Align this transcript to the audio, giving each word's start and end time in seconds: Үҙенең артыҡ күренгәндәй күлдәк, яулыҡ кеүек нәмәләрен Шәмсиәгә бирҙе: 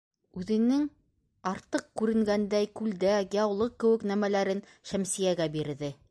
Үҙенең 0.41 0.85
артыҡ 1.49 1.83
күренгәндәй 2.01 2.69
күлдәк, 2.79 3.35
яулыҡ 3.39 3.75
кеүек 3.83 4.07
нәмәләрен 4.13 4.63
Шәмсиәгә 4.93 5.49
бирҙе: 5.57 5.91